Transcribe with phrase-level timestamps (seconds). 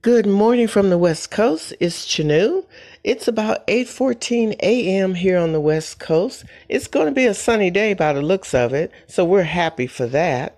[0.00, 1.74] Good morning from the West Coast.
[1.80, 2.64] It's Chanu.
[3.02, 5.16] It's about 8:14 a.m.
[5.16, 6.44] here on the West Coast.
[6.68, 9.88] It's going to be a sunny day by the looks of it, so we're happy
[9.88, 10.56] for that.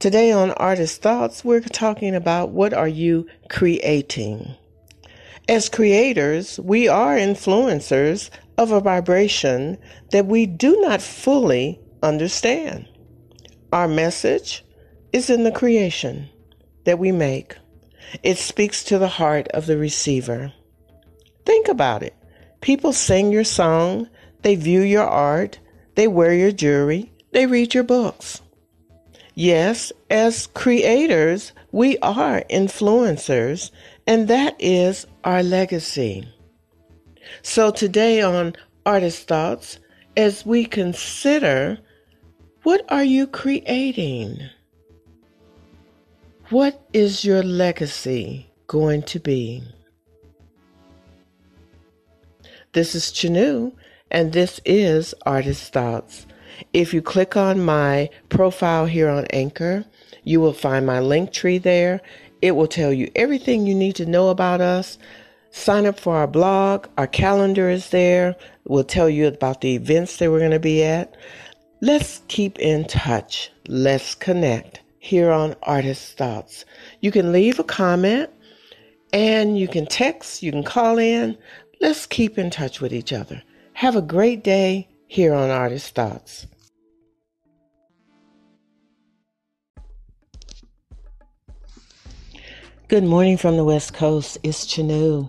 [0.00, 4.56] Today on Artist Thoughts, we're talking about what are you creating?
[5.48, 9.78] As creators, we are influencers of a vibration
[10.10, 12.88] that we do not fully understand.
[13.72, 14.64] Our message
[15.12, 16.28] is in the creation
[16.82, 17.54] that we make.
[18.22, 20.52] It speaks to the heart of the receiver.
[21.44, 22.14] Think about it.
[22.60, 24.08] People sing your song,
[24.42, 25.58] they view your art,
[25.94, 28.40] they wear your jewelry, they read your books.
[29.34, 33.70] Yes, as creators, we are influencers,
[34.06, 36.28] and that is our legacy.
[37.40, 39.78] So today on Artist Thoughts,
[40.16, 41.78] as we consider
[42.62, 44.38] what are you creating?
[46.52, 49.62] What is your legacy going to be?
[52.74, 53.72] This is Chanu,
[54.10, 56.26] and this is Artist Thoughts.
[56.74, 59.86] If you click on my profile here on Anchor,
[60.24, 62.02] you will find my Linktree there.
[62.42, 64.98] It will tell you everything you need to know about us.
[65.52, 66.86] Sign up for our blog.
[66.98, 68.36] Our calendar is there.
[68.66, 71.16] We'll tell you about the events that we're going to be at.
[71.80, 73.50] Let's keep in touch.
[73.68, 76.64] Let's connect here on Artist Thoughts.
[77.00, 78.30] You can leave a comment
[79.12, 81.36] and you can text, you can call in.
[81.80, 83.42] Let's keep in touch with each other.
[83.72, 86.46] Have a great day here on Artist Thoughts.
[92.86, 94.38] Good morning from the West Coast.
[94.44, 95.28] It's Chanu.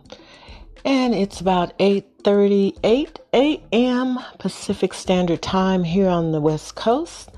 [0.86, 4.20] And it's about 8:38 a.m.
[4.38, 7.32] Pacific Standard Time here on the West Coast.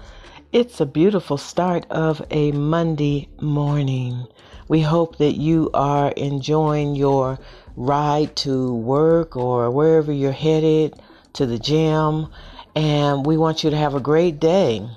[0.55, 4.25] It's a beautiful start of a Monday morning.
[4.69, 7.39] We hope that you are enjoying your
[7.75, 10.93] ride to work or wherever you're headed
[11.33, 12.27] to the gym.
[12.73, 14.87] And we want you to have a great day.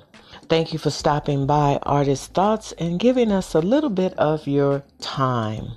[0.47, 4.83] Thank you for stopping by Artist Thoughts and giving us a little bit of your
[5.01, 5.71] time.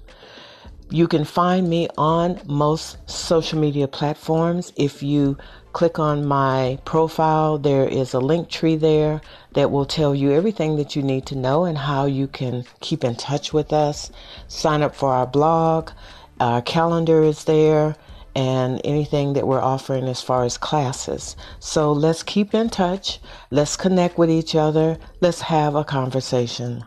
[0.93, 4.75] You can find me on most social media platforms.
[4.77, 5.39] If you
[5.73, 9.23] click on my profile, there is a Linktree there
[9.55, 13.05] that will tell you everything that you need to know and how you can keep
[13.05, 14.11] in touch with us.
[14.49, 15.93] Sign up for our blog.
[16.41, 17.97] Our calendar is there
[18.37, 21.37] and anything that we're offering as far as classes.
[21.59, 23.19] So let's keep in touch.
[23.51, 24.99] Let's connect with each other.
[25.23, 26.85] Let's have a conversation.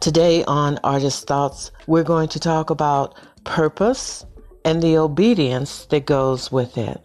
[0.00, 3.14] Today on Artist Thoughts, we're going to talk about
[3.44, 4.24] purpose
[4.64, 7.00] and the obedience that goes with it.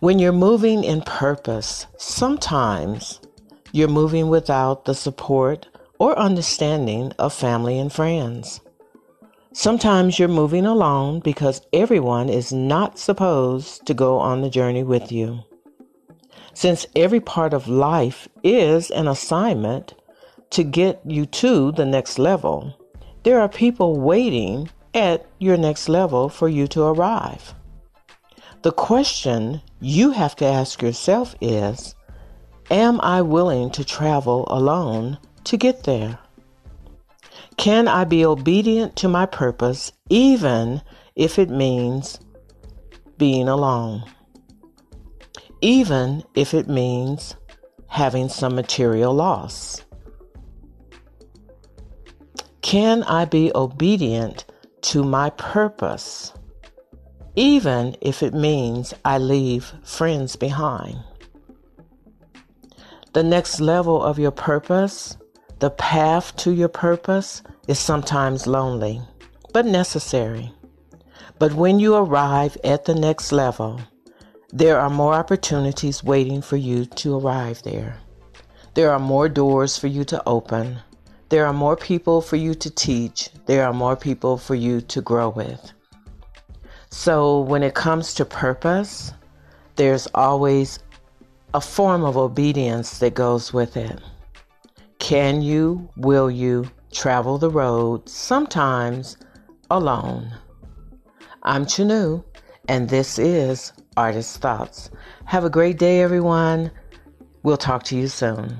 [0.00, 3.20] When you're moving in purpose, sometimes
[3.72, 5.68] you're moving without the support
[5.98, 8.60] or understanding of family and friends.
[9.52, 15.10] Sometimes you're moving alone because everyone is not supposed to go on the journey with
[15.10, 15.40] you.
[16.54, 19.94] Since every part of life is an assignment,
[20.50, 22.74] to get you to the next level.
[23.22, 27.54] There are people waiting at your next level for you to arrive.
[28.62, 31.94] The question you have to ask yourself is
[32.70, 36.18] Am I willing to travel alone to get there?
[37.56, 40.82] Can I be obedient to my purpose even
[41.16, 42.20] if it means
[43.16, 44.04] being alone?
[45.60, 47.36] Even if it means
[47.88, 49.82] having some material loss?
[52.68, 54.44] Can I be obedient
[54.82, 56.34] to my purpose,
[57.34, 60.98] even if it means I leave friends behind?
[63.14, 65.16] The next level of your purpose,
[65.60, 69.00] the path to your purpose, is sometimes lonely,
[69.54, 70.52] but necessary.
[71.38, 73.80] But when you arrive at the next level,
[74.52, 77.96] there are more opportunities waiting for you to arrive there.
[78.74, 80.80] There are more doors for you to open
[81.28, 85.00] there are more people for you to teach, there are more people for you to
[85.00, 85.72] grow with.
[86.90, 89.12] So, when it comes to purpose,
[89.76, 90.78] there's always
[91.52, 94.00] a form of obedience that goes with it.
[94.98, 99.16] Can you, will you travel the road, sometimes
[99.70, 100.34] alone?
[101.42, 102.24] I'm Chanu,
[102.68, 104.90] and this is Artist Thoughts.
[105.26, 106.70] Have a great day, everyone.
[107.42, 108.58] We'll talk to you soon.